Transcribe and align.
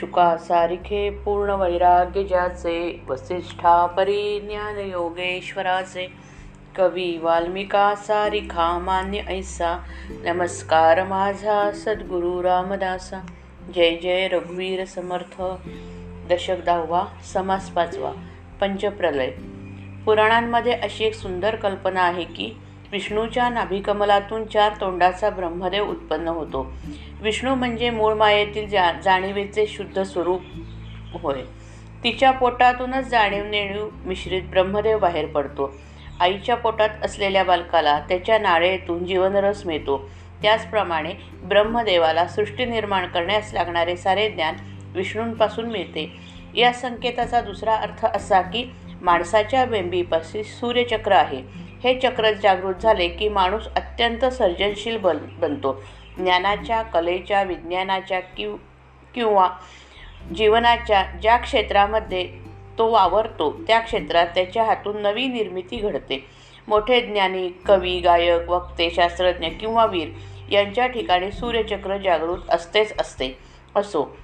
शुका 0.00 0.36
सारिखे 0.36 1.10
पूर्ण 1.10 1.50
वैराग्य 1.50 2.24
ज्याचे 2.24 3.02
वसिष्ठा 3.08 3.86
परी 3.86 4.40
ज्ञान 4.40 4.78
योगेश्वराचे 4.78 6.12
कवी 6.76 7.18
वाल्मिका 7.18 7.94
सारिखा 7.94 8.78
मान्य 8.78 9.18
ऐसा 9.18 9.82
नमस्कार 10.24 11.04
माझा 11.04 11.70
सद्गुरु 11.72 12.42
रामदासा 12.42 13.26
जय 13.74 13.96
जय 13.96 14.28
रघुवीर 14.28 14.84
समर्थ. 14.84 15.42
दशक 16.32 16.56
दहावा 16.66 17.04
समास 17.34 17.70
पाचवा 17.70 18.12
पंचप्रलय. 18.60 19.30
पुराणांमध्ये 20.06 20.72
अशी 20.72 21.04
एक 21.04 21.14
सुंदर 21.14 21.56
कल्पना 21.56 22.02
आहे 22.02 22.24
की 22.24 22.52
विष्णूच्या 22.92 23.48
नाभिकमलातून 23.48 24.46
चार 24.46 24.72
तोंडाचा 24.80 25.30
ब्रह्मदेव 25.30 25.90
उत्पन्न 25.90 26.28
होतो. 26.28 26.72
विष्णू 27.20 27.54
म्हणजे 27.54 27.90
मूळ 27.90 28.14
मायेतील 28.14 28.68
जा 28.68 28.92
जाणीवेचे 29.04 29.66
शुद्ध 29.66 30.02
स्वरूप 30.02 30.40
होय. 31.12 31.42
तिच्या 32.04 32.30
पोटातूनच 32.30 33.06
जाणीव 33.06 33.44
नेणीव 33.44 33.88
मिश्रित 34.04 34.42
ब्रह्मदेव 34.42 34.98
बाहेर 34.98 35.26
पडतो. 35.26 35.74
आईच्या 36.20 36.56
पोटात 36.56 36.88
असलेल्या 37.02 37.44
बालकाला 37.44 38.00
त्याच्या 38.00 38.38
नाळेतून 38.38 39.06
जीवनरस 39.06 39.66
मिळतो. 39.66 40.10
त्याचप्रमाणे 40.42 41.14
ब्रह्मदेवाला 41.44 42.26
सृष्टी 42.26 42.64
निर्माण 42.64 43.06
करण्यास 43.06 43.54
लागणारे 43.54 43.96
सारे 43.96 44.28
ज्ञान 44.30 44.54
विष्णूंपासून 44.94 45.70
मिळते. 45.70 46.12
या 46.54 46.72
संकेताचा 46.72 47.40
दुसरा 47.40 47.74
अर्थ 47.74 48.06
असा 48.06 48.40
की 48.40 48.72
माणसाच्या 49.02 49.64
बेंबीपाशी 49.64 50.44
सूर्यचक्र 50.44 51.12
आहे. 51.12 51.69
हे 51.84 51.98
चक्र 51.98 52.32
जागृत 52.32 52.74
झाले 52.74 53.08
की 53.08 53.28
माणूस 53.28 53.68
अत्यंत 53.76 54.24
सर्जनशील 54.24 54.96
बन 54.96 55.18
बनतो. 55.38 55.82
ज्ञानाच्या 56.16 56.82
कलेच्या 56.82 57.42
विज्ञानाच्या 57.42 58.20
किव 58.20 58.56
किंवा 59.14 59.50
जीवनाच्या 60.36 61.02
ज्या 61.02 61.36
क्षेत्रामध्ये 61.36 62.28
तो 62.78 62.90
वावरतो 62.90 63.60
त्या 63.66 63.80
क्षेत्रात 63.80 64.26
त्याच्या 64.26 64.64
हातून 64.64 65.02
नवी 65.02 65.26
निर्मिती 65.26 65.76
घडते. 65.76 66.26
मोठे 66.68 67.00
ज्ञानी 67.00 67.48
कवी 67.48 68.00
गायक 68.00 68.48
वक्ते 68.48 68.90
शास्त्रज्ञ 68.90 69.46
किंवा 69.46 69.86
वीर 69.86 70.08
यांच्या 70.50 70.86
ठिकाणी 70.86 71.32
सूर्यचक्र 71.32 71.96
जागृत 71.96 72.50
असतेच 72.50 73.00
असते. 73.00 73.38
असो. 73.76 74.16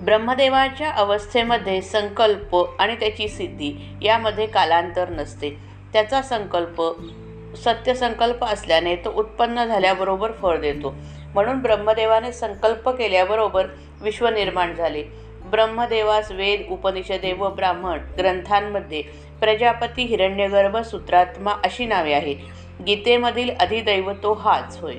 ब्रह्मदेवाच्या 0.00 0.90
अवस्थेमध्ये 0.90 1.82
संकल्प 1.82 2.56
आणि 2.78 2.94
त्याची 2.94 3.28
सिद्धी 3.28 3.72
यामध्ये 4.02 4.46
कालांतर 4.46 5.08
नसते. 5.08 5.71
त्याचा 5.92 6.22
संकल्प 6.22 6.82
सत्यसंकल्प 7.56 8.44
असल्याने 8.44 8.96
तो 8.96 9.12
उत्पन्न 9.16 9.64
झाल्याबरोबर 9.64 10.32
फळ 10.32 10.60
देतो. 10.60 10.94
म्हणून 11.34 11.58
ब्रह्मदेवाने 11.58 12.32
संकल्प 12.32 12.88
केल्याबरोबर 12.88 13.66
विश्व 14.00 14.28
निर्माण 14.28 14.74
झाले. 14.74 15.02
ब्रह्मदेवास 15.44 16.30
वेद 16.30 16.62
उपनिषदे 16.70 17.32
व 17.32 17.48
ब्राह्मण 17.48 17.98
ग्रंथांमध्ये 18.18 19.02
प्रजापती 19.40 20.02
हिरण्यगर्भ 20.02 20.76
सूत्रात्मा 20.76 21.52
अशी 21.64 21.86
नावे 21.86 22.12
आहेत. 22.12 22.36
गीतेमधील 22.86 23.50
अधिदैव 23.60 24.12
तो 24.12 24.32
हाच 24.32 24.78
होय. 24.80 24.94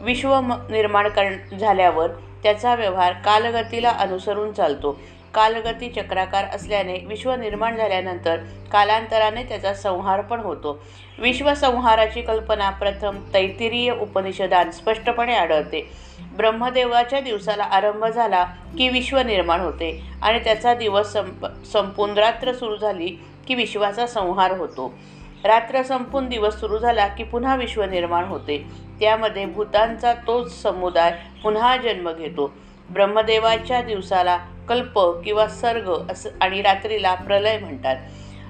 विश्व 0.00 0.40
निर्माण 0.70 1.08
कर 1.08 1.56
झाल्यावर 1.60 2.10
त्याचा 2.42 2.74
व्यवहार 2.74 3.12
कालगतीला 3.12 3.90
अनुसरून 3.90 4.52
चालतो. 4.52 5.00
कालगती 5.36 5.88
चक्राकार 5.88 6.44
असल्याने 6.44 6.98
विश्व 7.06 7.32
निर्माण 7.34 7.76
झाल्यानंतर 7.76 8.36
कालांतराने 8.72 9.42
त्याचा 9.42 9.74
संहार 9.74 10.20
पण 10.20 10.40
होतो. 10.40 10.82
विश्वसंहाराची 11.18 12.22
कल्पना 12.22 12.70
प्रथम 12.70 13.16
तैतिरीय 13.34 13.92
उपनिषदात 13.92 14.66
स्पष्टपणे 14.66 15.34
आढळते. 15.34 15.90
ब्रह्मदेवाच्या 16.36 17.20
दिवसाला 17.20 17.64
आरंभ 17.64 18.04
झाला 18.04 18.44
की 18.78 18.88
विश्व 18.88 19.18
निर्माण 19.18 19.60
होते 19.60 20.02
आणि 20.22 20.38
त्याचा 20.38 20.74
दिवस 20.74 21.12
संप 21.12 21.46
संपून 21.72 22.18
रात्र 22.18 22.52
सुरू 22.52 22.76
झाली 22.76 23.08
की 23.46 23.54
विश्वाचा 23.54 24.06
संहार 24.06 24.56
होतो. 24.58 24.98
रात्र 25.44 25.82
संपून 25.82 26.28
दिवस 26.28 26.60
सुरू 26.60 26.78
झाला 26.78 27.06
की 27.06 27.24
पुन्हा 27.24 27.56
विश्व 27.56 27.84
निर्माण 27.84 28.24
होते. 28.24 28.64
त्यामध्ये 29.00 29.46
भूतांचा 29.46 30.12
तोच 30.26 30.62
समुदाय 30.62 31.12
पुन्हा 31.42 31.76
जन्म 31.76 32.12
घेतो. 32.12 32.52
ब्रह्मदेवाच्या 32.90 33.82
दिवसाला 33.82 34.38
कल्प 34.68 34.98
किंवा 34.98 35.46
सर्ग 35.46 35.90
असं 36.10 36.30
आणि 36.40 36.62
रात्रीला 36.62 37.14
प्रलय 37.14 37.58
म्हणतात. 37.58 37.96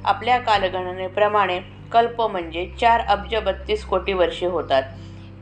आपल्या 0.05 0.39
कालगणनेप्रमाणे 0.39 1.61
कल्प 1.93 2.23
म्हणजे 2.23 2.71
चार 2.81 3.01
अब्ज 3.01 3.35
बत्तीस 3.37 3.85
कोटी 3.85 4.13
वर्षे 4.13 4.47
होतात. 4.47 4.83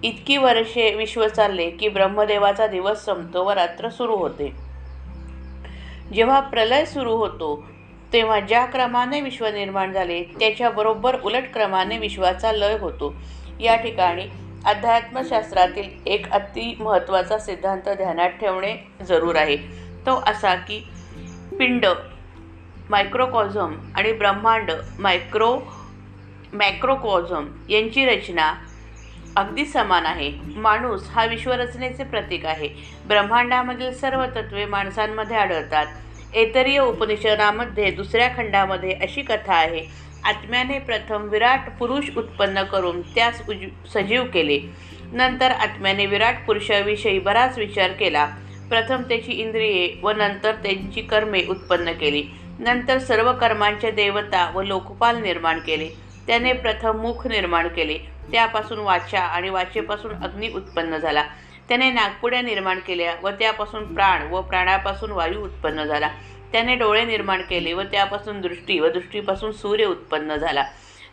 इतकी 0.03 0.37
वर्षे 0.37 0.95
विश्व 0.95 1.29
चालले 1.29 1.71
की 1.71 1.89
ब्रह्मदेवाचा 1.89 2.67
दिवस 2.67 3.05
संपतो 3.05 3.45
व 3.45 3.51
रात्र 3.51 3.89
सुरू 3.89 4.17
होते. 4.17 4.53
जेव्हा 6.15 6.41
प्रलय 6.41 6.85
सुरू 6.85 7.17
होतो 7.17 7.65
तेव्हा 8.13 8.41
ज्या 8.41 8.65
क्रमाने 8.65 9.21
विश्व 9.21 9.47
निर्माण 9.47 9.93
झाले 9.93 10.23
त्याच्याबरोबर 10.23 11.21
उलट 11.21 11.53
क्रमाने 11.53 11.99
विश्वाचा 11.99 12.53
लय 12.53 12.79
होतो. 12.79 13.15
या 13.61 13.77
ठिकाणी 13.77 14.23
अध्यात्मशास्त्रातील 14.65 15.89
एक 16.07 16.31
अति 16.31 16.77
महत्त्वाचा 16.81 17.39
सिद्धांत 17.39 17.89
ध्यानात 17.89 18.31
ठेवणे 18.31 18.77
जरूर 19.09 19.37
आहे. 19.37 19.57
तो 20.07 20.23
असा 20.27 20.55
की 20.55 20.79
पिंड 21.59 21.87
मायक्रोकॉझम 22.91 23.75
आणि 23.95 24.13
ब्रह्मांड 24.13 24.71
मायक्रो 24.99 25.57
मॅक्रोकॉझम 26.53 27.47
यांची 27.69 28.05
रचना 28.07 28.53
अगदी 29.37 29.65
समान 29.65 30.07
आहे. 30.07 30.31
माणूस 30.57 31.09
हा 31.11 31.25
विश्वरचनेचे 31.25 32.05
प्रतीक 32.05 32.45
आहे. 32.47 32.69
ब्रह्मांडामधील 33.09 33.93
सर्व 33.93 34.25
तत्वे 34.27 34.65
माणसांमध्ये 34.67 35.37
आढळतात. 35.37 35.87
एतरीय 36.35 36.79
उपनिषदामध्ये 36.79 37.91
दुसऱ्या 37.91 38.29
खंडामध्ये 38.37 38.93
अशी 39.03 39.23
कथा 39.23 39.55
आहे 39.55 39.85
आत्म्याने 40.25 40.79
प्रथम 40.79 41.29
विराट 41.29 41.69
पुरुष 41.79 42.11
उत्पन्न 42.17 42.63
करून 42.63 43.01
त्यास 43.15 43.43
उज 43.49 43.65
सजीव 43.95 44.25
केले. 44.25 44.59
नंतर 45.13 45.51
आत्म्याने 45.51 46.07
विराट 46.07 46.47
पुरुषाविषयी 46.47 47.19
बराच 47.19 47.59
विचार 47.59 47.93
केला. 47.93 48.27
प्रथम 48.71 49.03
त्याची 49.03 49.33
इंद्रिये 49.33 49.95
व 50.03 50.11
नंतर 50.11 50.53
त्यांची 50.53 51.01
कर्मे 51.01 51.43
उत्पन्न 51.49 51.93
केली. 51.93 52.25
नंतर 52.59 52.99
सर्व 52.99 53.33
कर्मांचे 53.33 53.91
देवता 53.91 54.51
व 54.55 54.63
लोकपाल 54.63 55.23
निर्माण 55.23 55.59
केले. 55.59 55.89
त्याने 56.27 56.53
प्रथम 56.53 56.97
मुख 56.97 57.27
निर्माण 57.27 57.69
केले. 57.69 57.99
त्यापासून 58.33 58.79
वाचा 58.79 59.21
आणि 59.21 59.51
वाचेपासून 59.51 60.13
अग्नी 60.15 60.49
उत्पन्न 60.49 60.97
झाला. 60.97 61.25
त्याने 61.69 61.91
नागपुड्या 61.91 62.43
निर्माण 62.43 62.79
केल्या 62.79 63.15
व 63.23 63.31
त्यापासून 63.31 63.95
प्राण 63.95 64.23
व 64.31 64.41
प्राणापासून 64.41 65.11
वायू 65.11 65.45
उत्पन्न 65.45 65.85
झाला. 65.85 66.09
त्याने 66.53 66.75
डोळे 66.75 67.05
निर्माण 67.05 67.43
केले 67.43 67.73
व 67.73 67.83
त्यापासून 67.83 68.41
दृष्टी 68.41 68.79
व 68.81 68.89
दृष्टीपासून 68.89 69.53
सूर्य 69.53 69.85
उत्पन्न 69.85 70.37
झाला. 70.37 70.65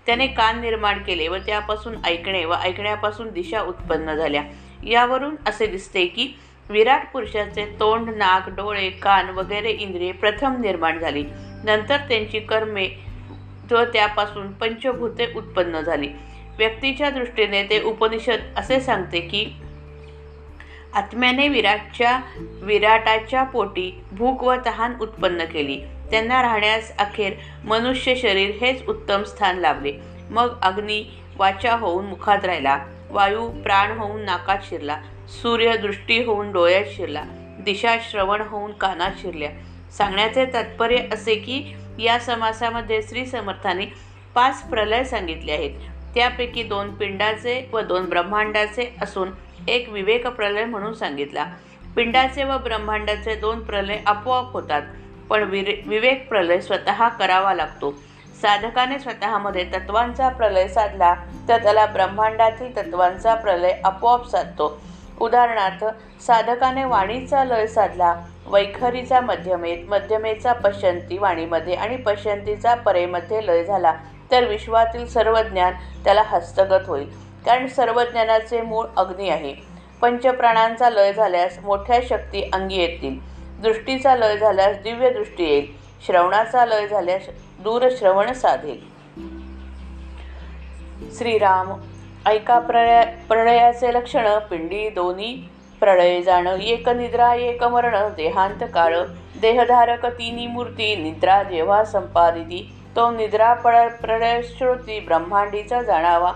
त्याने 0.05 0.27
कान 0.27 0.61
निर्माण 0.61 1.03
केले 1.03 1.27
व 1.27 1.37
त्यापासून 1.37 1.95
ऐकणे 2.05 2.45
व 2.45 2.53
ऐकण्यापासून 2.53 3.29
दिशा 3.29 3.61
उत्पन्न 3.61 4.13
झाल्या. 4.13 4.43
यावरून 4.83 5.35
असे 5.45 5.65
दिसते 5.67 6.05
की 6.05 6.27
विराट 6.69 7.11
पुरुषाचे 7.13 7.65
तोंड 7.79 8.09
नाक 8.09 8.49
डोळे 8.49 8.89
कान 8.89 9.29
वगैरे 9.29 9.69
इंद्रिये 9.69 10.11
प्रथम 10.11 10.61
निर्माण 10.61 10.99
झाली. 10.99 11.23
नंतर 11.63 11.97
त्यांची 11.97 12.39
कर्मे 12.39 12.87
व 13.71 13.83
त्यापासून 13.83 14.51
पंचभूते 14.51 15.33
उत्पन्न 15.35 15.81
झाली. 15.81 16.09
व्यक्तीच्या 16.57 17.09
दृष्टीने 17.09 17.63
ते 17.63 17.81
उपनिषद 17.81 18.39
असे 18.57 18.79
सांगते 18.79 19.19
की 19.19 19.45
आत्म्याने 20.93 21.47
विराटच्या 21.47 22.19
विराटाच्या 22.61 23.43
पोटी 23.43 24.01
भूक 24.11 24.43
व 24.43 24.55
तहान 24.65 24.93
उत्पन्न 25.01 25.45
केली. 25.45 25.81
त्यांना 26.11 26.41
राहण्यास 26.41 26.97
अखेर 26.97 27.33
मनुष्य 27.63 28.15
शरीर 28.15 28.51
हेच 28.61 28.87
उत्तम 28.87 29.23
स्थान 29.23 29.57
लाभले. 29.57 29.93
मग 30.29 30.61
अग्नी 30.61 31.03
वाचा 31.37 31.75
होऊन 31.75 32.05
मुखात 32.05 32.45
राहिला. 32.45 32.85
वायू 33.09 33.49
प्राण 33.49 33.97
होऊन 33.97 34.21
नाकात 34.21 34.57
शिरला. 34.69 35.01
सूर्यदृष्टी 35.31 36.23
होऊन 36.23 36.51
डोळ्यात 36.51 36.85
शिरला. 36.95 37.23
दिशा 37.59 37.95
श्रवण 38.01 38.41
होऊन 38.41 38.71
कानात 38.71 39.11
शिरल्या. 39.21 39.49
सांगण्याचे 39.97 40.45
तात्पर्य 40.45 40.97
असे 41.13 41.35
की 41.35 41.75
या 41.99 42.19
समासामध्ये 42.19 43.01
श्री 43.01 43.25
समर्थाने 43.25 43.85
पाच 44.35 44.61
प्रलय 44.69 45.03
सांगितले 45.03 45.51
आहेत. 45.51 45.71
त्यापैकी 46.15 46.63
दोन 46.63 46.93
पिंडाचे 46.95 47.69
व 47.73 47.79
दोन 47.79 48.05
ब्रह्मांडाचे 48.05 48.93
असून 49.01 49.29
एक 49.67 49.89
विवेक 49.89 50.27
प्रलय 50.27 50.65
म्हणून 50.65 50.93
सांगितला. 50.93 51.45
पिंडाचे 51.95 52.43
व 52.43 52.57
ब्रह्मांडाचे 52.57 53.35
दोन 53.35 53.59
प्रलय 53.59 53.97
आपोआप 54.05 54.53
होतात 54.53 54.81
पण 55.29 55.43
विरे 55.43 55.81
विवेक 55.85 56.27
प्रलय 56.29 56.59
स्वतः 56.61 57.07
करावा 57.09 57.53
लागतो. 57.53 57.91
साधकाने 58.41 58.99
स्वतःमध्ये 58.99 59.63
तत्वांचा 59.63 60.29
प्रलय 60.29 60.67
साधला 60.67 61.13
तर 61.49 61.57
त्याला 61.57 61.85
ब्रह्मांडातील 61.85 62.75
तत्वांचा 62.77 63.35
प्रलय 63.35 63.73
आपोआप 63.83 64.27
साधतो. 64.27 64.81
उदाहरणार्थ 65.21 65.85
साधकाने 66.21 66.83
वाणीचा 66.85 67.43
लय 67.43 67.67
साधला 67.67 68.15
वैखरीचा 68.45 69.21
मध्यमेत 69.21 69.77
मध्यमेचा 69.87 70.53
पश्यंती 70.53 71.17
वाणीमध्ये 71.17 71.73
आणि 71.73 71.97
पश्यंतीचा 71.97 72.75
परेमध्ये 72.75 73.47
लय 73.47 73.63
झाला 73.63 73.93
तर 74.31 74.47
विश्वातील 74.47 75.07
सर्व 75.07 75.41
ज्ञान 75.41 75.73
त्याला 76.03 76.23
हस्तगत 76.25 76.87
होईल. 76.87 77.09
कारण 77.45 77.67
सर्व 77.67 78.03
ज्ञानाचे 78.03 78.61
मूळ 78.61 78.85
अग्नी 78.97 79.29
आहे. 79.29 79.55
पंचप्राणांचा 80.01 80.89
लय 80.89 81.13
झाल्यास 81.13 81.59
मोठ्या 81.63 81.99
शक्ती 82.09 82.49
अंगी 82.53 82.75
येतील. 82.75 83.19
दृष्टीचा 83.61 84.15
लय 84.15 84.37
झाल्यास 84.37 84.77
दिव्य 84.77 85.09
दृष्टी 85.09 85.43
येईल. 85.43 85.67
श्रवणाचा 86.05 86.65
लय 86.65 86.87
झाल्यास 86.87 87.21
दूरश्रवण 87.59 88.33
साधेल. 88.33 88.91
श्रीराम 91.17 91.73
ऐका 92.27 92.57
प्रळय 92.59 93.03
प्रणयाचे 93.29 93.93
लक्षण 93.93 94.27
पिंडी 94.49 94.89
दोन्ही 94.89 95.33
प्रळय 95.81 96.21
जाण 96.21 96.47
एक 96.47 96.89
निद्रा 96.89 97.33
एक 97.35 97.63
मरण 97.63 97.95
देहांत 98.17 98.63
काळ 98.73 98.95
देहधारक 99.41 100.05
तिन्ही 100.07 100.45
मूर्ती 100.47 100.95
निद्रा 100.95 101.41
जेव्हा 101.43 101.83
संपादिती 101.85 102.61
तो 102.95 103.09
निद्रा 103.11 103.53
प्र 103.53 103.87
प्रळय 104.01 104.41
श्रोती 104.47 104.99
ब्रह्मांडीचा 104.99 105.81
जाणावा. 105.81 106.31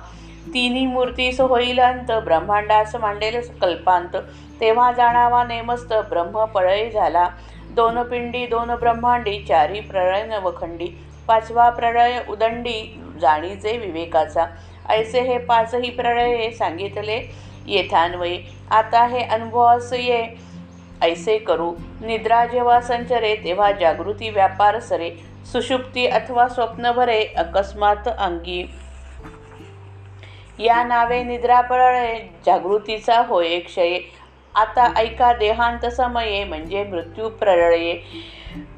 तिन्ही 0.54 0.86
मूर्तीस 0.86 1.40
होईल 1.42 1.80
अंत 1.80 2.12
ब्रह्मांडास 2.26 2.96
मांडेल 2.96 3.40
कल्पांत 3.62 4.16
तेव्हा 4.62 4.92
जाणावा 4.92 5.44
नेमस्त 5.44 5.94
ब्रह्म 6.10 6.46
प्रळय 6.46 6.90
झाला. 6.90 7.28
दोन 7.72 8.02
पिंडी 8.02 8.46
दोन 8.48 8.76
ब्रह्मांडी 8.76 9.40
चारी 9.48 9.80
प्रळय 9.80 10.24
नवखंडी 10.26 10.88
पाचवा 11.28 11.70
प्रळय 11.70 12.20
उदंडी 12.30 12.82
जाणीचे 13.22 13.78
विवेकाचा. 13.78 14.46
ऐसे 14.90 15.22
हे 15.22 15.38
पाचही 15.38 15.90
प्रळये 15.90 16.52
सांगितले 16.52 17.22
येथान्वये 17.68 18.42
आता 18.72 19.08
हे 19.08 19.24
अनुभवास 19.24 19.94
ये. 19.94 20.28
ऐसे 21.02 21.38
करू. 21.38 21.76
निद्रा 22.02 22.46
जेव्हा 22.46 22.82
संचरे 22.82 23.36
तेव्हा 23.36 23.72
जागृती 23.72 24.30
व्यापार 24.30 24.80
सरे. 24.80 25.12
सुषुप्ती 25.52 26.08
अथवा 26.08 26.48
स्वप्न 26.48 26.92
भरे 26.92 27.26
अकस्मात 27.38 28.08
अंगी. 28.18 28.72
या 30.60 30.84
नावे 30.84 31.24
निद्रा 31.24 31.62
प्रळय 31.62 32.20
जागृतीचा 32.46 33.22
होय 33.28 33.60
क्षय. 33.60 34.00
आता 34.56 34.94
ऐका 34.98 35.34
देहांत 35.34 35.86
समये 35.86 36.44
म्हणजे 36.44 36.84
मृत्यू 36.84 37.30
प्रळये 37.30 38.00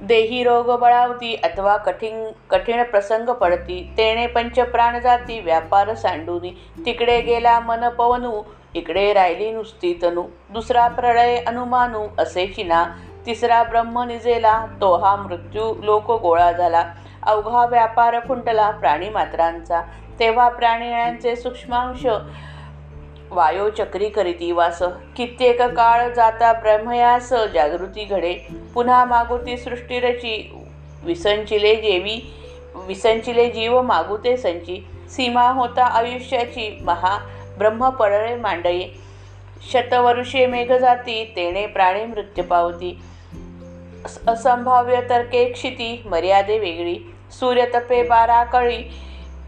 देही 0.02 0.44
रोग 0.44 0.70
बळावती 0.80 1.36
अथवा 1.44 1.76
कठीण 1.78 2.24
कठीण 2.50 2.84
प्रसंग 2.84 3.30
पडती 3.32 3.82
तेणे 3.98 4.28
पंचप्राण 4.28 5.00
जाती 5.00 5.40
व्यापार 5.40 5.94
सांडूनी 5.94 6.52
तिकडे 6.86 7.20
गेला 7.22 7.60
मन 7.60 7.88
पवनू 7.90 8.42
इकडे 8.74 9.12
राहिली 9.14 9.52
नुसती 9.52 9.94
तनू 10.02 10.24
दुसरा 10.50 10.88
प्रळय 10.88 11.38
अनुमानू 11.38 12.06
असे 12.18 12.48
चिना 12.48 12.84
तिसरा 13.26 13.62
ब्रह्म 13.64 14.04
निजेला 14.04 14.66
तो 14.82 14.94
हा 14.96 15.16
मृत्यू 15.16 15.74
लोक 15.84 16.12
गोळा 16.22 16.52
झाला 16.52 16.84
अवघा 17.24 17.66
व्यापार 17.66 18.20
खुंटला 18.28 18.70
प्राणी 18.72 19.10
मात्रांचा 19.10 19.82
तेव्हा 20.20 20.48
प्राण्यांचे 20.50 21.36
सूक्ष्मांश 21.36 22.06
वायोचक्री 23.32 24.10
करीती 24.10 24.52
वास. 24.52 24.84
कित्येक 25.18 25.62
काळ 25.62 26.14
जाता 26.14 26.54
ब्रह्मयास 26.54 27.34
जागृती 27.54 28.04
घडे. 28.06 28.36
पुन्हा 28.74 29.06
मागुती 29.06 29.58
सृष्टीरची 29.58 30.58
विसंचिले 31.04 31.76
जेवी 31.76 32.34
विसंचिले 32.76 33.50
जीव 33.50 33.82
मागुते 33.82 34.38
संची. 34.38 34.88
सीमा 35.10 35.50
होता 35.50 35.86
आयुष्याची 35.86 36.80
महा 36.82 37.20
ब्रह्म 37.58 37.90
पडळे 37.90 38.36
मांडये. 38.36 38.90
शतवरुषे 39.72 40.46
मेघ 40.46 40.72
जाती 40.72 41.34
तेणे 41.36 41.68
प्राणी 41.68 42.06
मृत्यू 42.06 42.44
पावती. 42.44 43.00
असंभाव्य 44.28 45.02
तर्के 45.10 45.52
क्षिती 45.52 46.02
मर्यादे 46.06 46.60
वेगळी. 46.60 47.16
सूर्यतपे 47.32 48.04
बारा 48.04 48.44
कळी 48.44 48.92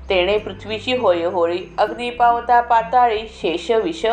तेणे 0.09 0.37
पृथ्वीची 0.37 0.95
होय 0.97 1.23
होळी 1.23 1.59
अग्नी 1.77 2.09
पावता 2.09 2.59
पाताळी 2.61 3.21
शेष 3.31 3.69
विष 3.83 4.05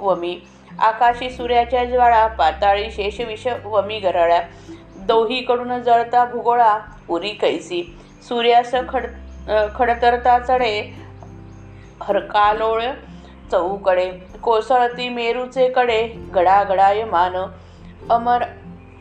वमी 0.00 0.38
आकाशी 0.80 1.30
सूर्याच्या 1.30 1.84
ज्वाळा 1.84 2.26
पाताळी 2.38 2.90
शेष 2.90 3.20
विष 3.20 3.46
वमी 3.64 3.98
गराळ्या. 4.00 4.40
दोहीकडून 5.06 5.78
जळता 5.82 6.24
भूगोळा 6.24 6.78
उरी 7.08 7.32
कैसी. 7.40 7.82
सूर्यास 8.28 8.74
खड 8.88 9.06
खडतरता 9.74 10.38
चढे 10.38 10.80
हरकालोळ 12.02 12.82
चौकडे. 13.50 14.10
कोसळती 14.42 15.08
मेरूचे 15.08 15.68
कडे 15.68 16.02
गडागडाय 16.34 17.04
मान 17.04 17.36
अमर 18.10 18.42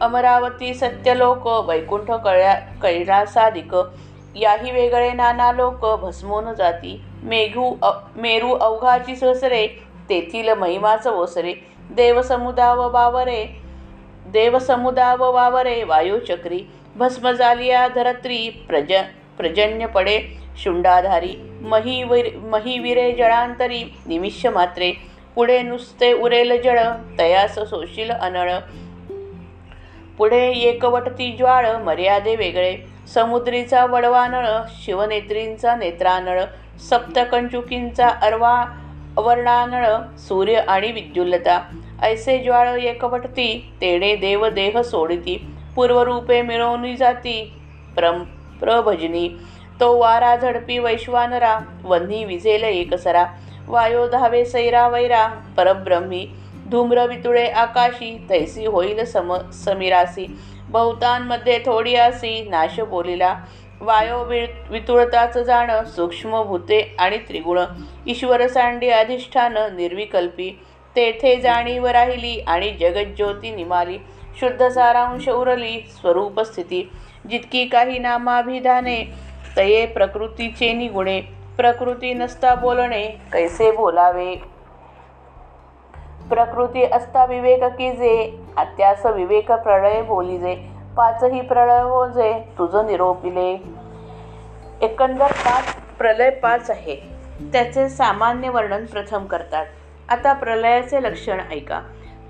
अमरावती 0.02 0.74
सत्यलोक 0.74 1.48
वैकुंठ 1.68 2.12
कळ्या 2.12 2.54
कैलासाधिक. 2.82 3.76
याही 4.36 4.72
वेगळे 4.72 5.12
नाना 5.14 5.52
लोक 5.52 5.86
भस्मोन 6.02 6.54
जाती. 6.54 7.00
मेघू 7.24 7.74
मेरू 8.16 8.54
अवघाची 8.56 9.16
ससरे 9.16 9.68
तेथील 10.10 10.50
महिमाच 10.54 11.08
ओसरे. 11.08 11.54
देवसमुदाव 11.92 12.82
वावरे 12.94 13.46
देवसमुदाव 14.34 15.24
वावरे 15.34 15.84
वायुचक्री. 15.84 16.62
भस्म 16.96 17.32
झालिया 17.32 17.88
धरत्री 17.88 18.50
प्रज 18.68 18.94
प्रजन्य 19.38 19.86
पडे 19.86 20.20
शुंडाधारी 20.58 21.36
महिवीर 21.62 22.36
महिविरे 22.42 23.12
जळांतरी 23.12 23.84
निमिष 24.08 24.46
मात्रे. 24.46 24.92
पुढे 25.36 25.62
नुसते 25.62 26.12
उरेल 26.14 26.62
जळ 26.62 26.80
तयास 27.20 27.56
सोशील 27.70 28.12
अनळ. 28.12 28.52
पुढे 30.18 30.48
एकवटती 30.50 31.32
ज्वाळ 31.32 31.76
मर्यादे 31.76 32.36
वेगळे. 32.36 32.76
समुद्रीचा 33.14 33.86
वडवानळ 33.86 34.48
शिवनेत्रींचा 34.84 35.76
नेत्रानळ 35.76 36.42
सप्तकंचुकींचा 36.90 38.08
अर्वा 38.08 38.64
अवर्णानळ 39.18 39.86
सूर्य 40.18 40.56
आणि 40.56 40.92
विद्युल्लता. 40.92 41.60
ऐसे 42.02 42.38
ज्वाळ 42.38 42.68
एकवटती 42.68 43.74
तेणे 43.82 44.16
देव 44.16 44.48
देह 44.50 44.82
सोडिती. 44.82 45.56
पूर्वरूपे 45.76 46.42
मिळवणी 46.42 46.96
जाती 46.96 47.54
प्रम 47.96 48.24
प्रभजनी. 48.60 49.30
तो 49.80 49.98
वारा 49.98 50.36
झडपी 50.36 50.78
वैश्वानरा 50.80 51.60
वन्ही 51.84 52.24
विझेल 52.26 52.64
एकसरा. 52.64 53.26
वायो 53.68 54.08
धावे 54.08 54.46
सैरा 54.46 54.88
वैरा 54.88 55.28
परब्रह्मी. 55.58 56.28
धूम्र 56.72 57.06
वितुळे 57.06 57.46
आकाशी 57.48 58.26
तैसी 58.30 58.66
होईल 58.66 59.04
सम 59.06 59.34
समीरासी. 59.54 60.26
बहुतांमध्ये 60.70 61.60
थोडी 61.66 61.96
असी 61.96 62.42
नाश 62.50 62.80
बोलिला 62.80 63.36
वायो 63.82 64.24
वि 64.24 64.46
वितुळताच 64.70 65.38
जाणं 65.38 65.84
सूक्ष्म 65.86 66.44
भूते 66.44 66.96
आणि 67.00 67.18
त्रिगुण. 67.18 67.60
ईश्वर 68.08 68.48
सांडी 68.48 68.90
अधिष्ठान 68.90 69.58
निर्विकल्पी. 69.76 70.60
तेथे 70.96 71.36
जाणीव 71.42 71.88
राहिली 71.88 72.40
आणि 72.48 72.72
जगज्योती 72.72 73.56
निमाली. 73.56 73.98
शुद्ध 74.40 74.68
सारांश 74.68 75.30
उरली 75.30 75.80
स्वरूप 76.02 76.40
स्थिती. 76.40 76.90
जितकी 77.30 77.66
काही 77.66 78.00
नामाभिधाने 78.00 79.04
तये 79.58 79.86
प्रकृतीचे 79.86 80.74
निगुणे. 80.74 81.22
प्रकृती 81.58 82.14
नसता 82.14 82.56
बोलणे 82.56 83.08
कैसे 83.34 83.72
बोलावे? 83.72 84.51
प्रकृती 86.32 86.84
असता 86.84 87.26
विवेक 87.26 87.64
की 87.64 87.92
जे 87.92 88.40
अत्यास 88.58 89.06
विवेक 89.06 89.52
प्रळय 89.52 90.02
बोलिजे 90.02 90.56
पाचही 90.98 91.42
प्रळय 91.42 91.82
हो 91.82 92.08
जे 92.08 92.34
तुझं 92.58 92.86
निरोपिले. 92.86 93.52
एकंदर 94.82 95.32
पाच 95.32 95.76
प्रलय 95.98 96.30
पाच 96.30 96.70
आहे. 96.70 96.96
त्याचे 97.42 97.90
सामान्य 97.90 98.50
वर्णन 98.50 98.86
प्रथम 98.86 99.26
करतात. 99.26 99.66
आता 100.10 100.34
प्रलयाचे 100.34 101.04
लक्षण 101.04 101.42
ऐका. 101.52 101.82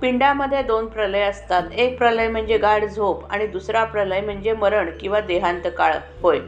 पिंडामध्ये 0.02 0.62
दोन 0.64 0.86
प्रलय 0.86 1.22
असतात. 1.22 1.64
एक 1.74 1.98
प्रलय 1.98 2.28
म्हणजे 2.28 2.58
गाढ 2.58 2.86
झोप 2.86 3.32
आणि 3.32 3.48
दुसरा 3.48 3.84
प्रलय 3.84 4.22
म्हणजे 4.22 4.54
मरण 4.54 4.90
किंवा 5.02 5.20
देहांत 5.20 5.68
काळ. 5.78 5.94
होय. 6.22 6.40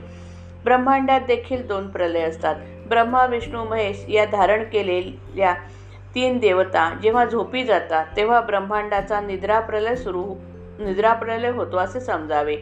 ब्रह्मांडात 0.66 1.22
देखील 1.22 1.68
दोन 1.68 1.88
प्रलय 1.90 2.22
असतात. 2.22 2.56
ब्रह्मा 2.90 3.26
विष्णू 3.26 3.64
महेश 3.64 4.06
या 4.10 4.26
धारण 4.26 4.64
केलेल्या 4.64 5.54
तीन 6.16 6.38
देवता 6.38 6.90
जेव्हा 7.04 7.26
झोपी 7.26 7.64
जातात 7.64 8.06
तेव्हा 8.16 8.42
ब्रह्मांडाचा 8.42 9.22
निद्राप्रलय 9.22 9.96
सुरू 9.96 10.22
हो, 10.22 10.36
निद्राप्रलय 10.80 11.50
होतो 11.50 11.78
असे 11.78 12.00
समजावे. 12.00 12.58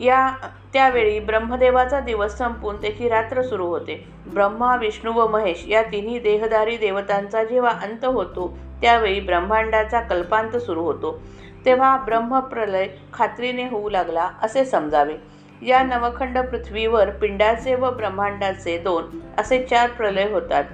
या 0.00 0.30
त्यावेळी 0.72 1.20
ब्रह्मदेवाचा 1.20 2.00
दिवस 2.00 2.38
संपून 2.38 2.76
त्याची 2.76 3.08
रात्र 3.08 3.42
सुरू 3.42 3.66
होते. 3.66 4.06
ब्रह्मा 4.26 4.76
विष्णू 4.76 5.12
व 5.12 5.26
महेश 5.28 5.64
या 5.68 5.82
तिन्ही 5.82 6.18
देहधारी 6.18 6.76
देवतांचा 6.76 7.44
जेव्हा 7.44 7.70
अंत 7.70 8.04
होतो 8.04 8.58
त्यावेळी 8.80 9.20
ब्रह्मांडाचा 9.20 10.00
कल्पांत 10.00 10.56
सुरू 10.56 10.82
होतो. 10.82 11.20
तेव्हा 11.64 11.96
ब्रह्मप्रलय 11.96 12.88
खात्रीने 13.12 13.68
होऊ 13.68 13.88
लागला 13.88 14.30
असे 14.42 14.64
समजावे. 14.64 15.16
या 15.62 15.82
नवखंड 15.82 16.38
पृथ्वीवर 16.38 17.10
पिंडाचे 17.10 17.74
व 17.74 17.90
ब्रह्मांडाचे 17.90 18.78
दोन 18.78 19.04
असे 19.38 19.62
चार 19.62 19.90
प्रलय 19.90 20.28
होतात. 20.30 20.64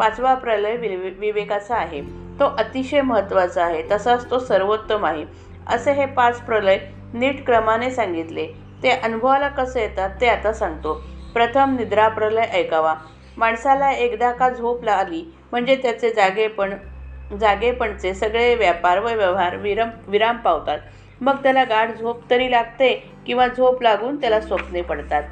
पाचवा 0.00 0.34
प्रलय 0.34 0.76
विवे 0.76 1.10
विवेकाचा 1.10 1.76
आहे. 1.76 2.00
तो 2.40 2.44
अतिशय 2.58 3.00
महत्त्वाचा 3.00 3.64
आहे. 3.64 3.82
तसाच 3.90 4.30
तो 4.30 4.38
सर्वोत्तम 4.38 5.04
आहे. 5.04 5.24
असे 5.66 5.92
हे 5.92 6.06
पाच 6.06 6.40
प्रलय 6.40 6.78
नीट 7.14 7.44
क्रमाने 7.46 7.90
सांगितले. 7.90 8.46
ते 8.82 8.90
अनुभवाला 8.90 9.48
कसे 9.48 9.80
येतात 9.80 10.10
ते 10.20 10.28
आता 10.28 10.52
सांगतो. 10.52 10.94
प्रथम 11.34 11.76
निद्रा 11.76 12.08
प्रलय 12.08 12.46
ऐकावा. 12.52 12.94
माणसाला 13.36 13.90
एकदा 13.92 14.30
का 14.32 14.48
झोप 14.48 14.84
लागली 14.84 15.22
म्हणजे 15.52 15.76
त्याचे 15.76 16.10
जागेपण 16.10 16.74
जागेपणचे 17.40 18.14
सगळे 18.14 18.54
व्यापार 18.54 18.98
व 18.98 19.08
व्यवहार 19.08 19.56
विरम 19.56 19.88
विराम 20.08 20.36
पावतात. 20.36 20.78
मग 21.20 21.36
त्याला 21.42 21.64
गाढ 21.64 21.90
झोप 21.90 22.30
तरी 22.30 22.50
लागते 22.50 22.92
किंवा 23.26 23.46
झोप 23.46 23.82
लागून 23.82 24.16
त्याला 24.16 24.40
स्वप्ने 24.40 24.82
पडतात. 24.82 25.22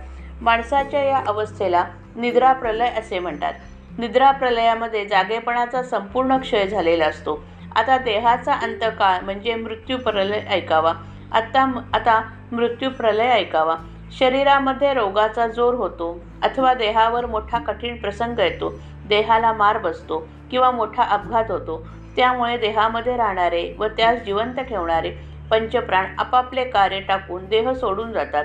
माणसाच्या 0.41 1.03
या 1.03 1.23
अवस्थेला 1.27 1.85
निद्रा 2.17 2.53
प्रलय 2.53 2.89
असे 2.89 3.19
म्हणतात. 3.19 3.53
निद्रा 3.99 4.31
प्रलयामध्ये 4.31 5.05
जागेपणाचा 5.07 5.83
संपूर्ण 5.83 6.37
क्षय 6.39 6.67
झालेला 6.67 7.07
असतो. 7.07 7.43
आता 7.77 7.97
देहाचा 7.99 8.53
अंतकाळ 8.55 9.21
म्हणजे 9.25 9.55
मृत्यू 9.55 9.97
प्रलय 9.99 10.41
ऐकावा. 10.51 10.93
आता 11.33 11.63
आता 11.95 12.21
मृत्यू 12.53 12.91
प्रलय 12.91 13.31
ऐकावा. 13.31 13.77
शरीरामध्ये 14.19 14.93
रोगाचा 14.95 15.47
जोर 15.47 15.75
होतो 15.75 16.17
अथवा 16.43 16.75
देहावर 16.75 17.27
मोठा 17.27 17.59
कठीण 17.59 17.97
प्रसंग 17.97 18.39
येतो. 18.39 18.73
देहाला 19.09 19.53
मार 19.53 19.79
बसतो 19.79 20.19
किंवा 20.51 20.71
मोठा 20.71 21.03
अपघात 21.05 21.51
होतो. 21.51 21.83
त्यामुळे 22.17 22.57
देहामध्ये 22.57 23.17
राहणारे 23.17 23.73
व 23.79 23.87
त्यास 23.87 24.23
जिवंत 24.25 24.61
ठेवणारे 24.61 25.11
पंचप्राण 25.51 26.07
आपापले 26.19 26.65
कार्य 26.65 27.01
टाकून 27.01 27.45
देह 27.47 27.73
सोडून 27.73 28.13
जातात. 28.13 28.45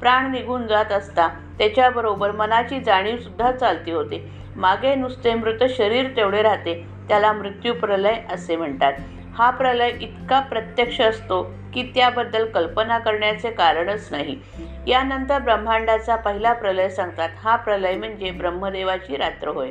प्राण 0.00 0.30
निघून 0.30 0.66
जात 0.66 0.92
असता 0.92 1.28
त्याच्याबरोबर 1.58 2.30
मनाची 2.30 2.80
जाणीवसुद्धा 2.80 3.50
चालती 3.52 3.90
होते. 3.90 4.18
मागे 4.56 4.94
नुसते 4.94 5.34
मृत 5.34 5.64
शरीर 5.70 6.06
तेवढे 6.16 6.42
राहते 6.42 6.86
त्याला 7.08 7.32
मृत्यू 7.32 7.74
प्रलय 7.74 8.14
असे 8.30 8.56
म्हणतात. 8.56 8.92
हा 9.34 9.50
प्रलय 9.50 9.90
इतका 10.00 10.40
प्रत्यक्ष 10.40 11.00
असतो 11.00 11.42
की 11.42 11.92
त्याबद्दल 11.94 12.46
कल्पना 12.46 12.98
करण्याचे 12.98 13.50
कारणच 13.50 14.08
नाही. 14.10 14.38
यानंतर 14.86 15.38
ब्रह्मांडाचा 15.38 16.16
पहिला 16.16 16.52
प्रलय 16.52 16.88
सांगतात. 16.88 17.28
हा 17.38 17.56
प्रलय 17.56 17.94
म्हणजे 17.94 18.30
ब्रह्मदेवाची 18.30 19.16
रात्र 19.16 19.48
होय. 19.48 19.70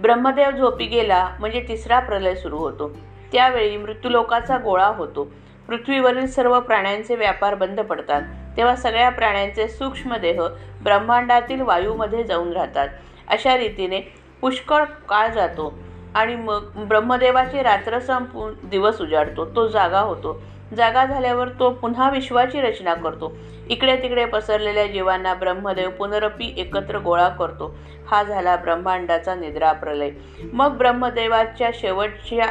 ब्रह्मदेव 0.00 0.50
झोपी 0.50 0.86
गेला 0.86 1.28
म्हणजे 1.40 1.64
तिसरा 1.68 2.00
प्रलय 2.00 2.34
सुरू 2.34 2.58
होतो. 2.58 2.96
त्यावेळी 3.32 3.76
मृत्यूलोकाचा 3.76 4.58
गोळा 4.58 4.86
होतो. 4.86 5.32
पृथ्वीवरील 5.66 6.26
सर्व 6.26 6.60
प्राण्यांचे 6.60 7.16
व्यापार 7.16 7.54
बंद 7.54 7.80
पडतात. 7.80 8.22
तेव्हा 8.56 8.76
सगळ्या 8.76 9.10
प्राण्यांचे 9.10 9.68
सूक्ष्मदेह 9.68 10.42
ब्रह्मांडातील 10.82 11.60
वायूमध्ये 11.60 12.24
जाऊन 12.24 12.52
राहतात. 12.52 12.88
अशा 13.30 13.56
रीतीने 13.56 14.00
पुष्कळ 14.40 14.84
काळ 15.08 15.28
जातो 15.28 15.78
आणि 16.14 16.34
मग 16.34 16.64
ब्रह्मदेवाची 16.76 17.62
रात्र 17.62 17.98
संपून 17.98 18.54
दिवस 18.64 19.00
उजाडतो 19.00 19.44
तो 19.44 19.68
जागा 19.68 20.00
होतो. 20.00 20.42
जागा 20.76 21.04
झाल्यावर 21.06 21.48
तो 21.48 21.70
पुन्हा 21.70 22.10
विश्वाची 22.10 22.60
रचना 22.60 22.94
करतो. 22.94 23.32
इकडे 23.68 23.96
तिकडे 23.96 24.24
पसरलेल्या 24.24 24.86
जीवांना 24.86 25.34
ब्रह्मदेव 25.34 25.90
पुनरपी 25.90 26.54
एकत्र 26.56 26.98
गोळा 26.98 27.28
करतो. 27.28 27.74
हा 28.10 28.22
झाला 28.22 28.56
ब्रह्मांडाचा 28.56 29.34
निद्रा 29.34 29.72
प्रलय. 29.72 30.10
मग 30.52 30.76
ब्रह्मदेवाच्या 30.76 31.70
शेवटच्या 31.74 32.46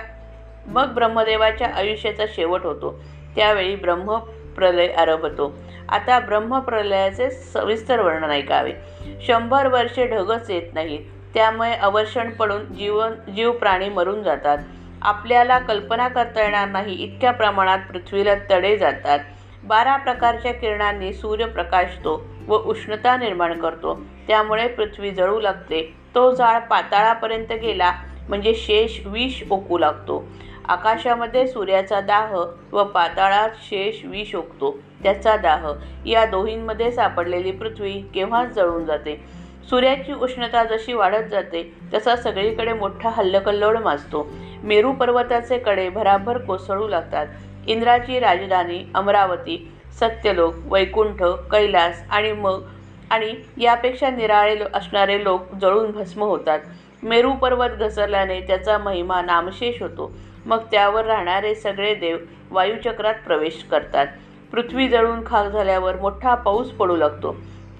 मग 0.65 0.93
ब्रह्मदेवाच्या 0.93 1.67
आयुष्याचा 1.67 2.25
शेवट 2.35 2.65
होतो. 2.65 2.99
त्यावेळी 3.35 3.75
ब्रह्म 3.75 4.17
प्रलय 4.55 4.87
आरंभतो. 4.87 5.53
आता 5.89 6.19
ब्रह्मप्रलयाचे 6.19 7.29
सविस्तर 7.29 7.99
वर्णन 7.99 8.29
ऐकावे. 8.29 8.71
शंभर 9.27 9.67
वर्षे 9.67 10.07
ढगच 10.07 10.49
येत 10.49 10.73
नाहीत. 10.73 10.99
त्यामुळे 11.33 11.73
अवर्षण 11.73 12.29
पडून 12.29 12.73
जीवन 12.73 13.13
जीव 13.35 13.51
प्राणी 13.51 13.89
मरून 13.89 14.23
जातात. 14.23 14.57
आपल्याला 15.01 15.59
कल्पना 15.59 16.07
करता 16.07 16.43
येणार 16.43 16.67
नाही 16.67 16.95
इतक्या 16.95 17.31
प्रमाणात 17.31 17.79
पृथ्वीला 17.79 18.35
तडे 18.51 18.77
जातात. 18.77 19.19
बारा 19.63 19.95
प्रकारच्या 19.95 20.53
किरणांनी 20.53 21.13
सूर्य 21.13 21.45
प्रकाशतो 21.45 22.25
व 22.47 22.55
उष्णता 22.55 23.17
निर्माण 23.17 23.59
करतो. 23.59 24.01
त्यामुळे 24.27 24.67
पृथ्वी 24.67 25.11
जळू 25.11 25.39
लागते. 25.39 25.95
तो 26.15 26.31
जाळ 26.31 26.59
पाताळापर्यंत 26.59 27.53
गेला 27.53 27.91
म्हणजे 28.29 28.53
शेष 28.53 28.99
विष 29.05 29.43
ओकू 29.49 29.77
लागतो. 29.77 30.27
आकाशामध्ये 30.69 31.45
सूर्याचा 31.47 31.99
दाह 32.01 32.33
व 32.71 32.83
पाताळात 32.83 33.49
शेष 33.61 34.03
विष 34.05 34.33
ओकतो 34.35 34.71
त्याचा 35.03 35.35
दाह. 35.37 35.67
या 36.05 36.25
दोहींमध्ये 36.25 36.91
सापडलेली 36.91 37.51
पृथ्वी 37.51 37.93
केव्हाच 38.13 38.53
जळून 38.55 38.85
जाते? 38.85 39.15
सूर्याची 39.69 40.13
उष्णता 40.13 40.63
जशी 40.63 40.93
वाढत 40.93 41.29
जाते 41.31 41.63
तसा 41.93 42.15
सगळीकडे 42.15 42.73
मोठा 42.73 43.09
हल्लकल्लोळ 43.09 43.77
माजतो. 43.77 44.27
मेरू 44.63 44.91
पर्वताचे 44.91 45.57
कडे 45.57 45.89
भराभर 45.89 46.37
कोसळू 46.37 46.87
लागतात. 46.87 47.27
इंद्राची 47.67 48.19
राजधानी 48.19 48.83
अमरावती 48.95 49.57
सत्यलोक 49.99 50.55
वैकुंठ 50.65 51.23
कैलास 51.51 52.03
आणि 52.09 52.31
मग 52.31 52.61
आणि 53.11 53.33
यापेक्षा 53.57 54.09
निराळे 54.09 54.55
असणारे 54.73 55.23
लोक 55.23 55.53
जळून 55.61 55.91
भस्म 55.91 56.23
होतात. 56.23 56.59
मेरू 57.03 57.31
पर्वत 57.31 57.69
घसरल्याने 57.69 58.39
त्याचा 58.41 58.77
महिमा 58.77 59.21
नामशेष 59.21 59.81
होतो. 59.81 60.11
मग 60.47 60.57
त्यावर 60.71 61.05
राहणारे 61.05 61.55
सगळे 61.55 61.95
देव 61.95 62.17
वायुचक्रात 62.51 63.13
प्रवेश 63.25 63.63
करतात. 63.71 64.07
पृथ्वी 64.51 64.87
जळून 64.87 65.21
खाक 65.25 65.47
झाल्यावर 65.47 65.95
मोठा 65.95 66.35
पाऊस 66.35 66.69
पडू 66.71 66.95
लागतो. 66.95 67.35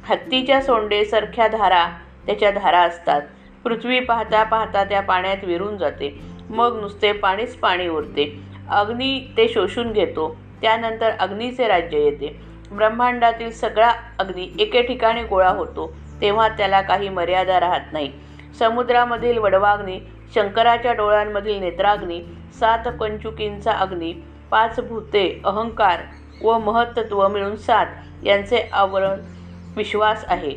हत्तीच्या 0.09 0.62
सोंडेसारख्या 0.62 1.47
धारा 1.47 1.88
त्याच्या 2.25 2.51
धारा 2.51 2.79
असतात. 2.79 3.21
पृथ्वी 3.63 4.00
पाहता 4.00 4.43
पाहता 4.43 4.83
त्या 4.83 5.01
पाण्यात 5.01 5.38
विरून 5.43 5.77
जाते. 5.77 6.21
मग 6.50 6.77
नुसते 6.81 7.12
पाणीच 7.12 7.55
पाणी 7.55 7.88
उरते. 7.88 8.39
अग्नी 8.69 9.33
ते 9.38 9.47
शोषून 9.47 9.91
घेतो. 9.91 10.38
त्यानंतर 10.62 11.12
अग्नीचे 11.19 11.67
राज्य 11.67 12.00
येते. 12.00 12.41
ब्रह्मांडातील 12.71 13.51
सगळा 13.51 13.91
अग्नी 14.19 14.55
एके 14.59 14.81
ठिकाणी 14.81 15.24
गोळा 15.24 15.50
होतो. 15.50 15.93
तेव्हा 16.21 16.47
त्याला 16.50 16.81
काही 16.81 17.09
मर्यादा 17.09 17.59
राहत 17.59 17.93
नाही. 17.93 18.12
समुद्रामधील 18.59 19.38
वडवाग्नी 19.38 20.00
शंकराच्या 20.36 20.93
डोळ्यांमधील 20.93 21.60
नेत्राग्नी 21.60 22.22
सात 22.60 22.88
पंचुकींचा 22.88 23.72
अग्नी 23.72 24.13
पाच 24.51 24.79
भूते 24.79 25.41
अहंकार 25.46 26.00
व 26.41 26.57
महत्त्व 26.57 27.27
मिळून 27.27 27.55
सात 27.55 27.86
यांचे 28.24 28.69
आवरण 28.74 29.19
विश्वास 29.75 30.25
आहे. 30.27 30.55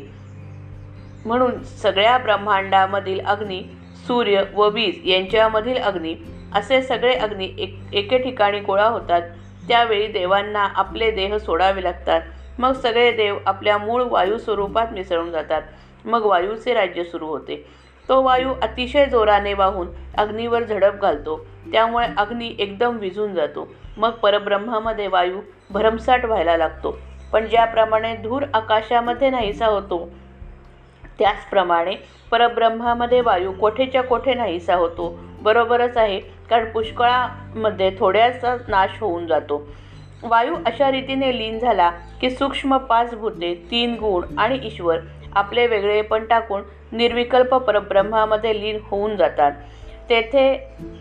म्हणून 1.25 1.63
सगळ्या 1.63 2.17
ब्रह्मांडामधील 2.17 3.19
अग्नी 3.19 3.63
सूर्य 4.07 4.43
व 4.55 4.69
वीज 4.69 5.01
यांच्यामधील 5.05 5.77
अग्नी 5.77 6.15
असे 6.53 6.81
सगळे 6.81 7.13
अग्नी 7.13 7.49
एक 7.57 7.79
एके 7.93 8.17
ठिकाणी 8.17 8.59
गोळा 8.59 8.87
होतात. 8.87 9.21
त्यावेळी 9.67 10.07
देवांना 10.07 10.59
आपले 10.59 11.11
देह 11.11 11.37
सोडावे 11.37 11.83
लागतात. 11.83 12.21
मग 12.59 12.71
सगळे 12.71 13.11
देव 13.11 13.37
आपल्या 13.45 13.77
मूळ 13.77 14.03
वायू 14.03 14.37
स्वरूपात 14.37 14.87
मिसळून 14.91 15.31
जातात. 15.31 15.61
मग 16.05 16.25
वायूचे 16.25 16.73
राज्य 16.73 17.03
सुरू 17.03 17.27
होते. 17.27 17.65
तो 18.11 18.21
वायू 18.21 18.53
अतिशय 18.63 19.05
जोराने 19.05 19.53
वाहून 19.53 19.87
अग्नीवर 20.17 20.63
झडप 20.63 21.01
घालतो. 21.01 21.35
त्यामुळे 21.71 22.07
अग्नी 22.17 22.55
एकदम 22.59 22.97
विझून 22.97 23.33
जातो. 23.33 23.67
मग 23.97 24.11
परब्रह्मामध्ये 24.21 25.07
वायू 25.07 25.39
भरमसाट 25.69 26.25
व्हायला 26.25 26.55
लागतो. 26.57 26.97
पण 27.33 27.47
ज्याप्रमाणे 27.47 28.15
धूर 28.23 28.43
आकाशामध्ये 28.53 29.29
नाहीसा 29.29 29.67
होतो 29.67 30.09
त्याचप्रमाणे 31.19 31.95
परब्रह्मामध्ये 32.31 33.21
वायू 33.21 33.51
कोठेच्या 33.51 34.03
कोठे 34.03 34.33
नाहीसा 34.33 34.75
होतो. 34.75 35.09
बरोबरच 35.41 35.97
आहे 35.97 36.19
कारण 36.49 36.69
पुष्कळामध्ये 36.71 37.89
थोड्याचा 37.99 38.55
नाश 38.67 38.99
होऊन 39.01 39.27
जातो. 39.27 39.61
वायू 40.23 40.55
अशा 40.65 40.91
रीतीने 40.91 41.37
लीन 41.37 41.57
झाला 41.59 41.89
की 42.21 42.29
सूक्ष्म 42.29 42.77
पाच 42.77 43.15
भूते 43.15 43.53
तीन 43.71 43.95
गुण 43.99 44.37
आणि 44.37 44.59
ईश्वर 44.63 44.99
आपले 45.35 45.67
वेगळेपण 45.67 46.25
टाकून 46.25 46.61
निर्विकल्प 46.91 47.53
परब्रह्मामध्ये 47.55 48.59
लीन 48.61 48.79
होऊन 48.83 49.15
जातात. 49.15 49.51
तेथे 50.09 50.47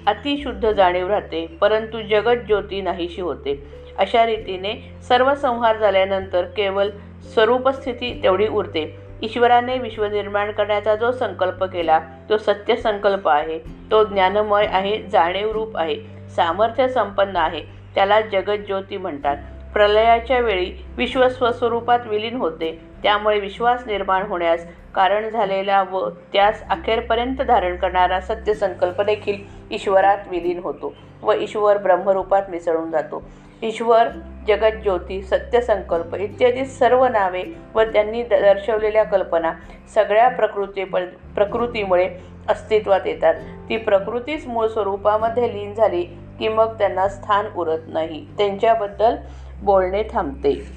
अतिशुद्ध 0.07 0.71
जाणीव 0.71 1.09
राहते 1.09 1.47
परंतु 1.61 2.01
जगत 2.01 2.47
ज्योती 2.47 2.81
नाहीशी 2.81 3.21
होते. 3.21 3.63
अशा 3.99 4.25
रीतीने 4.27 4.75
सर्व 5.09 5.35
संहार 5.35 5.79
झाल्यानंतर 5.79 6.45
केवळ 6.57 6.89
स्वरूपस्थिती 7.35 8.13
तेवढी 8.23 8.47
उरते. 8.49 8.85
ईश्वराने 9.23 9.79
विश्व 9.79 10.05
निर्माण 10.05 10.51
करण्याचा 10.51 10.95
जो 10.97 11.11
संकल्प 11.13 11.65
केला 11.65 11.99
तो 12.31 12.37
सत्य 12.37 12.77
संकल्प 12.77 13.29
आहे. 13.29 13.59
तो 13.91 14.05
ज्ञानमय 14.05 14.67
आहे 14.67 14.97
जाणीवरूप 15.03 15.77
आहे 15.77 15.97
सामर्थ्य 16.37 16.89
संपन्न 16.89 17.37
आहे 17.37 17.63
त्याला 17.95 18.21
जगज्योती 18.21 18.97
म्हणतात. 18.97 19.37
प्रलयाच्या 19.75 20.39
वेळी 20.39 20.71
विश्व 20.97 21.29
स्वस्वरूपात 21.29 22.07
विलीन 22.07 22.37
होते. 22.37 22.79
त्यामुळे 23.03 23.39
विश्वास 23.41 23.87
निर्माण 23.87 24.27
होण्यास 24.27 24.67
कारण 24.95 25.29
झालेला 25.29 25.83
व 25.83 26.09
त्यास 26.33 26.63
अखेरपर्यंत 26.71 27.43
धारण 27.43 27.77
करणारा 27.77 28.21
सत्यसंकल्प 28.21 29.01
देखील 29.03 29.43
ईश्वरात 29.71 30.29
विलीन 30.31 30.59
होतो 30.59 30.93
व 31.23 31.33
ईश्वर 31.41 31.79
ब्रह्मरूपात 31.79 32.51
मिसळून 32.51 32.91
जातो. 32.91 33.23
ईश्वर 33.63 34.09
जगज्योती 34.49 35.21
सत्यसंकल्प 35.23 36.15
इत्यादी 36.15 36.65
सर्व 36.65 37.07
नावे 37.07 37.43
व 37.75 37.83
त्यांनी 37.83 38.23
दर्शवलेल्या 38.23 39.03
कल्पना 39.05 39.53
सगळ्या 39.95 40.29
प्रकृती 40.29 40.85
प्रकृतीमुळे 40.85 42.09
अस्तित्वात 42.49 43.07
येतात. 43.07 43.35
ती 43.69 43.77
प्रकृतीच 43.77 44.47
मूळ 44.47 44.67
स्वरूपामध्ये 44.67 45.53
लीन 45.53 45.75
झाली 45.75 46.03
की 46.39 46.49
मग 46.49 46.73
त्यांना 46.79 47.09
स्थान 47.09 47.47
उरत 47.57 47.89
नाही. 47.89 48.25
त्यांच्याबद्दल 48.39 49.17
बोलणे 49.63 50.03
थांबते. 50.03 50.69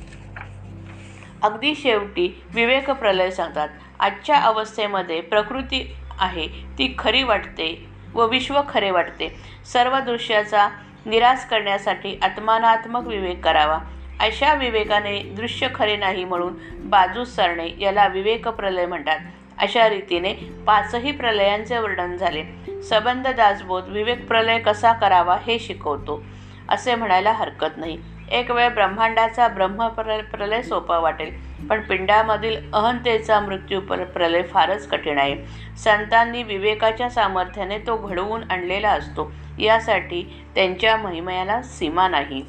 अगदी 1.41 1.75
शेवटी 1.75 2.43
विवेक 2.53 2.89
प्रलय 2.91 3.31
सांगतात 3.31 3.69
आजच्या 3.99 4.37
अवस्थेमध्ये 4.37 5.21
प्रकृती 5.21 5.95
आहे 6.19 6.47
ती 6.47 6.95
खरी 6.99 7.23
वाटते 7.23 7.85
व 8.13 8.25
विश्व 8.27 8.61
खरे 8.69 8.91
वाटते. 8.91 9.35
सर्व 9.65 9.99
दृश्याचा 9.99 10.69
निराश 11.05 11.45
करण्यासाठी 11.45 12.19
आत्मानात्मक 12.21 13.07
विवेक 13.07 13.43
करावा. 13.43 13.79
अशा 14.19 14.53
विवेकाने 14.53 15.19
दृश्य 15.19 15.67
खरे 15.75 15.97
नाही 15.97 16.25
म्हणून 16.25 16.53
बाजूस 16.89 17.35
सरणे 17.35 17.69
याला 17.79 18.07
विवेक 18.07 18.47
प्रलय 18.47 18.85
म्हणतात. 18.85 19.19
अशा 19.57 19.89
रीतीने 19.89 20.33
पाचही 20.67 21.11
प्रलयांचे 21.11 21.77
वर्णन 21.77 22.17
झाले. 22.17 22.43
सबंध 22.83 23.27
दासबोध 23.27 23.83
विवेक 23.87 24.27
प्रलय 24.27 24.59
कसा 24.59 24.93
करावा 24.93 25.37
हे 25.47 25.59
शिकवतो. 25.59 26.23
असे 26.69 26.95
म्हणायला 26.95 27.31
हरकत 27.31 27.77
नाही. 27.77 27.97
एक 28.31 28.51
वेळ 28.51 28.69
ब्रह्मांडाचा 28.69 29.47
ब्रह्म 29.47 29.87
प्र 29.87 30.21
प्रलय 30.21 30.61
सोपा 30.61 30.97
वाटेल 30.97 31.53
पण 31.67 31.81
पिंडामधील 31.81 32.71
अहंतेचा 32.73 33.39
मृत्यू 33.39 33.81
प्र 33.81 34.03
प्रलय 34.03 34.41
फारच 34.41 34.87
कठीण 34.87 35.17
आहे. 35.17 35.35
संतांनी 35.77 36.43
विवेकाच्या 36.43 37.09
सामर्थ्याने 37.09 37.77
तो 37.77 37.97
घडवून 37.97 38.51
आणलेला 38.51 38.89
असतो. 38.89 39.31
यासाठी 39.59 40.45
त्यांच्या 40.55 40.97
महिमयाला 40.97 41.61
सीमा 41.61 42.07
नाही. 42.07 42.45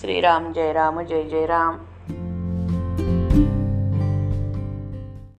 श्रीराम 0.00 0.52
जय 0.52 0.72
राम 0.72 1.00
जय 1.00 1.22
जय 1.22 1.46
राम. 1.46 1.76